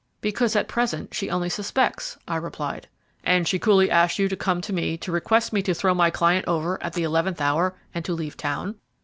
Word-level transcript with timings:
"Because 0.19 0.55
at 0.55 0.67
present 0.67 1.13
she 1.13 1.29
only 1.29 1.47
suspects," 1.47 2.17
I 2.27 2.37
replied. 2.37 2.87
"And 3.23 3.47
she 3.47 3.59
coolly 3.59 3.91
asks 3.91 4.17
you 4.17 4.27
to 4.29 4.35
come 4.35 4.59
to 4.61 4.73
me 4.73 4.97
to 4.97 5.11
request 5.11 5.53
me 5.53 5.61
to 5.61 5.75
throw 5.75 5.93
my 5.93 6.09
client 6.09 6.47
over 6.47 6.81
at 6.81 6.93
the 6.93 7.03
eleventh 7.03 7.39
hour 7.39 7.75
and 7.93 8.03
to 8.05 8.13
leave 8.15 8.35
town?" 8.35 8.77